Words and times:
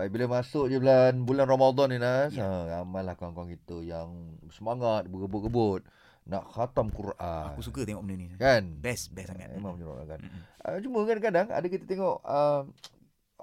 Baik, 0.00 0.16
bila 0.16 0.40
masuk 0.40 0.72
je 0.72 0.80
bulan 0.80 1.12
bulan 1.28 1.44
Ramadan 1.44 1.92
ni 1.92 2.00
Nas, 2.00 2.32
ya. 2.32 2.40
ha, 2.40 2.80
ramailah 2.80 3.20
kawan-kawan 3.20 3.52
kita 3.52 3.84
yang 3.84 4.32
semangat 4.48 5.04
berebut-rebut 5.04 5.84
nak 6.24 6.48
khatam 6.48 6.88
Quran. 6.88 7.52
Aku 7.52 7.60
suka 7.60 7.84
tengok 7.84 8.00
benda 8.00 8.16
ni. 8.16 8.32
Kan? 8.40 8.80
Best, 8.80 9.12
best 9.12 9.28
sangat. 9.28 9.52
Memang 9.52 9.76
menyeronokkan. 9.76 10.24
Uh, 10.64 10.80
cuma 10.80 11.04
kadang-kadang 11.04 11.52
ada 11.52 11.66
kita 11.68 11.84
tengok 11.84 12.16
uh, 12.24 12.64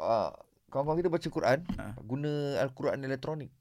uh, 0.02 0.34
kawan-kawan 0.74 0.98
kita 0.98 1.14
baca 1.14 1.28
Quran 1.30 1.60
Ha. 1.78 1.94
guna 2.02 2.32
Al-Quran 2.66 3.06
elektronik. 3.06 3.54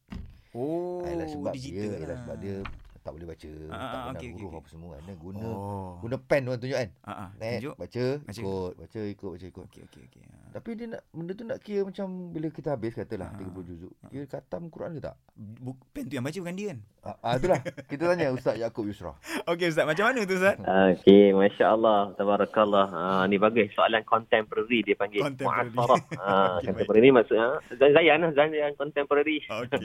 Oh, 0.56 1.04
ialah 1.04 1.28
sebab 1.28 1.52
digital 1.52 2.00
dia, 2.00 2.06
lah. 2.08 2.18
sebab 2.24 2.36
dia 2.40 2.56
tak 3.04 3.12
boleh 3.12 3.28
baca, 3.28 3.50
Ah, 3.70 3.76
tak 3.76 3.76
ah, 3.76 4.04
pandang 4.08 4.16
okey, 4.16 4.26
okey, 4.26 4.34
huruf 4.40 4.48
okey. 4.50 4.58
apa 4.58 4.68
semua 4.72 4.90
kan. 4.96 5.02
Guna 5.20 5.44
Oh. 5.46 5.92
guna 6.00 6.16
pen 6.16 6.40
tu 6.42 6.50
kan 6.50 6.58
tunjuk 6.64 6.78
kan. 6.80 6.88
Ah, 7.04 7.10
ah. 7.12 7.28
Net, 7.36 7.60
Tunjuk. 7.60 7.74
baca, 7.76 8.04
Baca. 8.24 8.40
ikut, 8.40 8.72
baca, 8.80 9.00
ikut, 9.04 9.30
baca, 9.36 9.46
ikut. 9.52 9.64
Okey, 9.68 9.82
okey, 9.84 10.02
okey. 10.08 10.22
Ah. 10.46 10.52
Tapi 10.56 10.70
dia 10.78 10.86
nak 10.86 11.02
benda 11.10 11.32
tu 11.34 11.42
nak 11.42 11.58
kira 11.58 11.82
macam 11.82 12.06
bila 12.30 12.46
kita 12.48 12.68
habis 12.72 12.94
katalah 12.94 13.34
Ah. 13.34 13.38
30 13.42 13.66
juzuk. 13.66 13.92
Kira 14.06 14.24
khatam 14.24 14.70
Quran 14.70 14.94
ke 14.94 15.00
tak? 15.02 15.16
Buk, 15.36 15.76
pen 15.90 16.06
tu 16.06 16.14
yang 16.14 16.22
baca 16.22 16.38
bukan 16.38 16.54
dia 16.54 16.66
kan? 16.70 16.78
Ah, 17.02 17.16
ah 17.20 17.32
itulah. 17.34 17.60
kita 17.90 18.02
tanya 18.06 18.30
Ustaz 18.30 18.54
Yaakob 18.56 18.86
Yusra. 18.86 19.12
Okey 19.44 19.66
Ustaz, 19.68 19.84
macam 19.84 20.04
mana 20.06 20.22
tu 20.22 20.34
Ustaz? 20.34 20.56
Okey, 20.56 21.34
Masya 21.34 21.66
Allah, 21.66 22.00
Tabarakallah. 22.14 22.86
Ha, 22.88 23.00
ni 23.26 23.36
bagus, 23.36 23.68
soalan 23.74 24.02
contemporary 24.06 24.82
dia 24.82 24.94
panggil. 24.94 25.22
Contemporary. 25.22 25.70
Mu'asarah. 25.74 26.00
Ha, 26.18 26.30
Okey, 26.62 26.66
contemporary 26.70 27.02
ni 27.02 27.10
maksudnya, 27.10 27.48
Zayan 27.76 28.18
lah, 28.22 28.30
Zayan 28.32 28.72
contemporary. 28.78 29.38
Okey. 29.42 29.78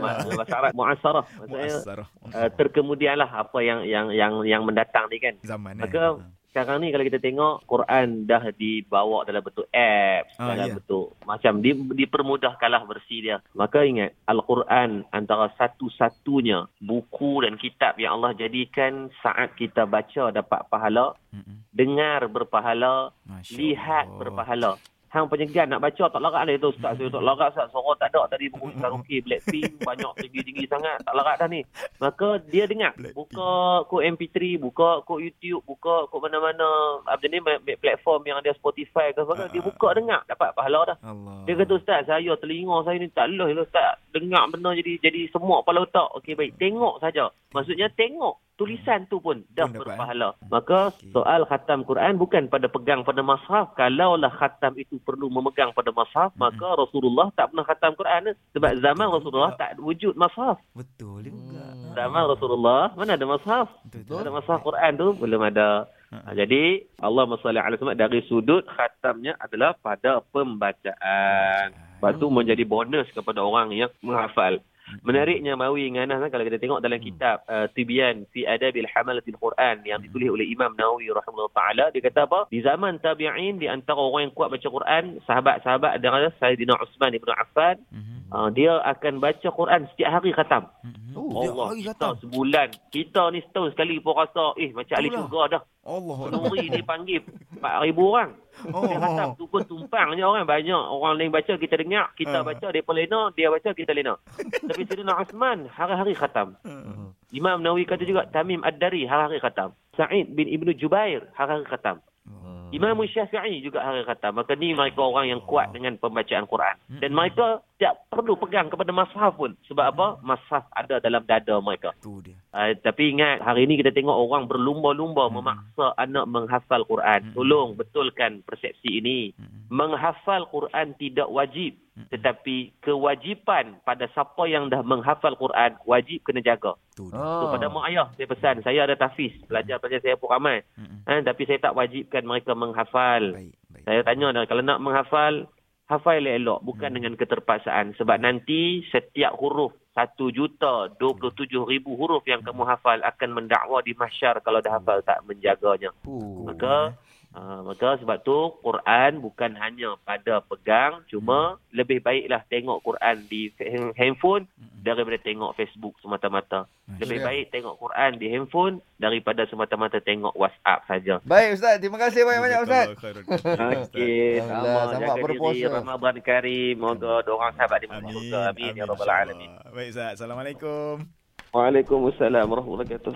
Bahasa 0.00 0.54
Arab, 0.56 0.72
mu'asarah. 0.72 1.24
Maksudnya, 1.38 1.76
Muasarah. 1.76 2.08
uh, 2.32 2.48
terkemudian 2.56 3.14
lah 3.20 3.30
apa 3.30 3.58
yang 3.60 3.84
yang 3.84 4.12
yang 4.12 4.32
yang 4.44 4.62
mendatang 4.64 5.08
ni 5.12 5.20
kan. 5.20 5.36
Zaman 5.44 5.80
eh. 5.80 6.39
Sekarang 6.50 6.82
ni 6.82 6.90
kalau 6.90 7.06
kita 7.06 7.16
tengok 7.16 7.62
Quran 7.62 8.26
dah 8.26 8.50
dibawa 8.50 9.22
dalam 9.22 9.38
bentuk 9.38 9.70
apps, 9.70 10.34
Ah, 10.34 10.50
dalam 10.50 10.66
ya. 10.66 10.74
bentuk 10.74 11.14
macam 11.22 11.62
di, 11.62 11.70
dipermudahkanlah 11.72 12.82
versi 12.84 13.22
dia. 13.22 13.38
Maka 13.54 13.86
ingat 13.86 14.18
Al-Quran 14.26 15.06
antara 15.08 15.54
satu-satunya 15.54 16.66
buku 16.76 17.46
dan 17.46 17.54
kitab 17.54 17.94
yang 17.96 18.18
Allah 18.18 18.34
jadikan 18.34 19.14
saat 19.18 19.54
kita 19.54 19.86
baca 19.86 20.34
dapat 20.34 20.66
pahala, 20.66 21.14
Mm-mm. 21.30 21.70
dengar 21.70 22.26
berpahala, 22.26 23.14
Masya 23.22 23.54
lihat 23.54 24.06
Allah. 24.06 24.18
berpahala. 24.18 24.72
Hang 25.10 25.26
penyegan 25.26 25.66
nak 25.66 25.82
baca 25.82 26.06
tak 26.06 26.16
larat 26.16 26.46
dah 26.46 26.54
itu 26.54 26.70
ustaz. 26.70 26.94
Saya 26.94 27.10
tak 27.10 27.18
larat 27.20 27.50
ustaz. 27.50 27.66
Suara 27.68 27.98
tak 27.98 28.08
ada 28.10 28.30
tadi 28.30 28.46
buku 28.46 28.70
karaoke 28.78 29.18
Blackpink 29.20 29.82
banyak 29.82 30.12
tinggi-tinggi 30.16 30.64
sangat. 30.64 31.02
Tak 31.02 31.12
larat 31.12 31.36
dah 31.36 31.48
ni. 31.48 31.66
Maka 31.98 32.38
dia 32.46 32.64
dengar. 32.64 32.94
Buka 33.10 33.50
kod 33.84 34.06
MP3, 34.06 34.38
buka 34.56 35.02
kod 35.02 35.18
YouTube, 35.18 35.66
buka 35.66 36.06
kod 36.06 36.22
mana-mana 36.22 36.68
apa 37.04 37.26
ni 37.26 37.42
platform 37.74 38.22
yang 38.24 38.38
ada 38.38 38.54
Spotify 38.54 39.10
ke 39.10 39.20
apa. 39.20 39.50
Dia 39.50 39.58
Ah. 39.58 39.66
buka 39.66 39.88
dengar 39.92 40.20
dapat 40.24 40.54
pahala 40.54 40.80
dah. 40.86 40.96
Allah. 41.02 41.42
Dia 41.42 41.58
kata 41.58 41.72
ustaz 41.74 42.06
saya 42.06 42.32
telinga 42.36 42.78
saya 42.82 42.96
ni 42.96 43.10
tak 43.10 43.26
leh 43.28 43.50
lah 43.50 43.60
ustaz. 43.60 43.98
Dengar 44.08 44.46
benda 44.46 44.70
jadi 44.72 44.94
jadi 45.00 45.26
semua 45.28 45.60
kepala 45.60 45.82
otak. 45.82 46.06
Okey 46.16 46.34
baik. 46.34 46.54
Tengok 46.56 47.00
saja. 47.00 47.34
Maksudnya 47.50 47.90
tengok 47.90 48.38
tulisan 48.54 49.08
tu 49.08 49.18
pun 49.18 49.40
dah 49.50 49.64
Pun 49.64 49.74
eh? 49.74 49.80
berpahala. 49.80 50.28
Maka 50.46 50.92
Okey. 50.92 51.10
soal 51.10 51.42
khatam 51.44 51.82
Quran 51.82 52.14
bukan 52.14 52.46
pada 52.46 52.68
pegang 52.68 53.02
pada 53.02 53.18
mushaf. 53.20 53.72
Kalaulah 53.74 54.30
khatam 54.30 54.76
itu 54.76 54.99
perlu 55.02 55.26
memegang 55.32 55.72
pada 55.72 55.90
mushaf, 55.90 56.30
maka 56.36 56.68
Rasulullah 56.76 57.32
tak 57.34 57.50
pernah 57.50 57.64
khatam 57.64 57.92
Quran. 57.96 58.36
Sebab 58.54 58.70
zaman 58.78 59.06
Betul 59.08 59.16
Rasulullah 59.18 59.52
juga. 59.52 59.60
tak 59.60 59.70
wujud 59.80 60.14
mushaf. 60.14 60.56
Betul 60.76 61.18
juga. 61.26 61.64
Hmm. 61.72 61.92
Zaman 61.96 62.22
Rasulullah 62.30 62.82
mana 62.94 63.10
ada 63.16 63.26
mushaf? 63.26 63.66
Betul. 63.88 64.20
Ada 64.22 64.30
mushaf 64.30 64.58
Quran 64.62 64.92
tu 64.94 65.08
belum 65.16 65.42
ada. 65.42 65.68
Ha, 66.10 66.34
jadi 66.34 66.82
Allah 66.98 67.22
SWT 67.22 67.54
alaihi 67.54 67.78
wasallam 67.78 67.94
dari 67.94 68.18
sudut 68.26 68.66
khatamnya 68.66 69.38
adalah 69.38 69.78
pada 69.78 70.18
pembacaan. 70.34 71.70
Lepas 71.70 72.16
tu 72.18 72.26
menjadi 72.32 72.64
bonus 72.66 73.06
kepada 73.14 73.44
orang 73.44 73.70
yang 73.76 73.92
menghafal. 74.02 74.58
Menariknya 75.00 75.54
Mawi 75.54 75.90
dengan 75.90 76.10
Anas 76.10 76.30
kalau 76.30 76.42
kita 76.42 76.58
tengok 76.58 76.80
dalam 76.80 76.98
kitab 76.98 77.42
uh, 77.46 77.66
Tibyan 77.70 78.26
fi 78.30 78.44
Adabil 78.44 78.86
Hamalatil 78.86 79.36
Quran 79.36 79.82
yang 79.82 79.98
ditulis 80.00 80.30
oleh 80.30 80.46
Imam 80.46 80.74
Nawawi 80.74 81.08
rahimahullah 81.08 81.54
taala 81.54 81.84
dia 81.90 82.02
kata 82.02 82.26
apa? 82.26 82.40
Di 82.48 82.60
zaman 82.60 82.98
tabi'in 82.98 83.56
di 83.56 83.66
antara 83.66 83.98
orang 83.98 84.28
yang 84.28 84.34
kuat 84.34 84.50
baca 84.50 84.68
Quran, 84.68 85.18
sahabat-sahabat 85.24 85.98
ada 85.98 86.30
Sayyidina 86.38 86.74
Utsman 86.76 87.14
ibn 87.14 87.30
Affan, 87.30 87.78
Mhm. 87.90 88.30
uh, 88.30 88.48
dia 88.50 88.78
akan 88.82 89.18
baca 89.18 89.48
Quran 89.48 89.80
setiap 89.90 90.10
hari 90.12 90.30
khatam. 90.30 90.66
Mhm. 90.82 90.98
Oh, 91.10 91.42
Allah, 91.42 91.66
hari 91.74 91.82
kita 91.82 91.94
khatam. 91.96 92.12
sebulan. 92.22 92.68
Kita 92.88 93.22
ni 93.34 93.42
setahun 93.42 93.74
sekali 93.74 93.98
pun 93.98 94.14
rasa, 94.14 94.54
eh 94.56 94.70
macam 94.70 94.94
ahli 94.94 95.10
syurga 95.10 95.42
dah. 95.50 95.62
Allah. 95.80 96.18
Nuri 96.30 96.66
ni 96.68 96.82
panggil 96.82 97.22
4,000 97.60 97.94
orang. 98.00 98.30
Oh. 98.72 98.84
Dia 98.84 98.98
khatam 99.00 99.28
tu 99.40 99.44
pun 99.48 99.62
tumpangnya 99.64 100.24
orang 100.26 100.44
banyak. 100.44 100.76
Orang 100.76 101.16
lain 101.16 101.32
baca, 101.32 101.54
kita 101.56 101.80
dengar. 101.80 102.12
Kita 102.16 102.40
Ah. 102.40 102.44
baca, 102.44 102.66
dia 102.72 102.82
pun 102.84 102.96
lena. 102.96 103.30
Dia 103.32 103.48
baca, 103.48 103.70
kita 103.72 103.92
lena. 103.94 104.16
Tapi 104.68 104.82
Sayyidina 104.84 105.16
Osman, 105.16 105.68
hari-hari 105.70 106.12
khatam. 106.16 106.56
Mhm. 106.66 107.14
Imam 107.30 107.62
Nawawi 107.62 107.86
kata 107.86 108.02
juga, 108.02 108.26
Tamim 108.28 108.60
Ad-Dari, 108.64 109.06
hari-hari 109.06 109.38
khatam. 109.38 109.76
Sa'id 109.94 110.34
bin 110.34 110.50
Ibnu 110.50 110.74
Jubair, 110.74 111.30
hari-hari 111.36 111.68
khatam. 111.68 112.02
Hmm. 112.26 112.68
Imam 112.70 112.94
Syafi'i 113.02 113.58
juga 113.62 113.82
hari 113.82 114.06
khatam. 114.06 114.38
Maka 114.38 114.54
ni 114.54 114.72
mereka 114.74 115.02
orang 115.02 115.26
yang 115.28 115.40
kuat 115.42 115.74
dengan 115.74 115.98
pembacaan 115.98 116.46
Quran. 116.46 116.76
Dan 117.02 117.10
mereka 117.12 117.60
tak 117.76 118.06
perlu 118.08 118.38
pegang 118.38 118.70
kepada 118.70 118.94
mashaf 118.94 119.34
pun. 119.36 119.58
Sebab 119.66 119.84
apa? 119.94 120.06
Mashaf 120.22 120.64
ada 120.70 121.02
dalam 121.02 121.26
dada 121.26 121.58
mereka. 121.58 121.90
Tu 122.00 122.22
dia. 122.22 122.38
Uh, 122.50 122.74
tapi 122.82 123.14
ingat 123.14 123.46
hari 123.46 123.62
ini 123.62 123.78
kita 123.78 123.94
tengok 123.94 124.26
orang 124.26 124.50
berlumba-lumba 124.50 125.30
Hmm. 125.30 125.38
memaksa 125.38 125.94
anak 125.94 126.26
menghafal 126.26 126.82
Quran. 126.82 127.30
Hmm. 127.30 127.34
Tolong 127.38 127.68
betulkan 127.78 128.42
persepsi 128.42 128.98
ini. 128.98 129.30
Mhm. 129.38 129.70
Menghafal 129.70 130.50
Quran 130.50 130.98
tidak 130.98 131.30
wajib. 131.30 131.78
Hmm. 131.94 132.10
Tetapi 132.10 132.82
kewajipan 132.82 133.78
pada 133.86 134.10
siapa 134.10 134.50
yang 134.50 134.66
dah 134.66 134.82
menghafal 134.82 135.38
Quran 135.38 135.78
wajib 135.86 136.26
kena 136.26 136.42
jaga. 136.42 136.74
Oh. 136.98 137.06
So, 137.14 137.54
pada 137.54 137.70
mak 137.70 137.86
ayah 137.86 138.10
saya 138.18 138.26
pesan, 138.26 138.66
saya 138.66 138.82
ada 138.82 138.98
tafiz, 138.98 139.30
pelajar-pelajar 139.46 140.02
saya 140.02 140.18
pun 140.18 140.34
ramai. 140.34 140.66
Mhm. 140.74 141.06
Ha, 141.06 141.22
tapi 141.22 141.46
saya 141.46 141.62
tak 141.62 141.78
wajibkan 141.78 142.26
mereka 142.26 142.58
menghafal. 142.58 143.30
Baik, 143.30 143.54
baik. 143.70 143.84
Saya 143.86 144.00
tanya 144.02 144.34
dah, 144.34 144.44
kalau 144.50 144.62
nak 144.66 144.82
menghafal, 144.82 145.46
hafal 145.86 146.22
elok. 146.22 146.66
Bukan 146.66 146.90
Hmm. 146.90 146.96
dengan 146.98 147.14
keterpaksaan. 147.14 147.94
Sebab 147.94 148.18
nanti 148.18 148.82
setiap 148.90 149.34
huruf, 149.38 149.74
1 149.96 150.14
juta 150.30 150.86
27 151.02 151.50
ribu 151.66 151.98
huruf 151.98 152.22
yang 152.26 152.40
kamu 152.40 152.62
hafal 152.62 153.02
akan 153.02 153.30
mendakwa 153.34 153.82
di 153.82 153.92
mahsyar 153.98 154.38
kalau 154.40 154.62
dah 154.62 154.78
hafal 154.78 155.02
tak 155.02 155.18
menjaganya. 155.26 155.90
Puh. 156.06 156.46
Maka 156.46 156.94
Uh, 157.30 157.62
maka 157.62 157.94
sebab 158.02 158.26
tu 158.26 158.58
Quran 158.58 159.22
bukan 159.22 159.54
hanya 159.54 159.94
pada 160.02 160.42
pegang 160.42 160.98
cuma 161.06 161.62
lebih 161.70 162.02
baiklah 162.02 162.42
tengok 162.50 162.82
Quran 162.82 163.22
di 163.30 163.54
ha- 163.54 163.94
handphone. 163.94 164.50
Daripada 164.80 165.20
tengok 165.20 165.52
Facebook 165.54 165.94
semata-mata. 166.00 166.64
Lebih 166.96 167.20
Masya. 167.20 167.28
baik 167.28 167.44
tengok 167.52 167.74
Quran 167.76 168.10
di 168.16 168.26
handphone 168.32 168.74
daripada 168.96 169.44
semata-mata 169.46 170.00
tengok 170.00 170.32
WhatsApp 170.32 170.80
saja. 170.88 171.14
Baik 171.28 171.60
Ustaz, 171.60 171.76
terima 171.78 172.00
kasih 172.00 172.24
banyak-banyak 172.24 172.60
Ustaz. 172.64 172.86
Okey, 172.96 174.40
Alhamdulillah, 174.40 174.40
sama 174.40 174.88
selamat 174.88 174.96
jaga 174.96 175.22
berpuasa. 175.22 175.54
diri 175.54 175.68
Ramadan 175.68 176.16
Karim. 176.24 176.74
Moga 176.80 177.12
orang 177.28 177.52
sahabat 177.54 177.78
di 177.84 177.86
surga. 177.86 178.40
Amin 178.50 178.72
ya 178.72 178.84
rabbal 178.88 179.12
alamin. 179.12 179.50
Baik 179.70 179.88
Ustaz. 179.92 180.16
Assalamualaikum. 180.16 181.04
Waalaikumsalam 181.50 182.46
warahmatullahi 182.46 182.88
wabarakatuh. 182.88 183.14